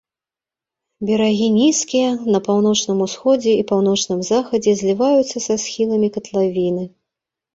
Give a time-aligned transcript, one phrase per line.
[1.09, 6.83] Берагі нізкія, на паўночным усходзе і паўночным захадзе зліваюцца са схіламі катлавіны.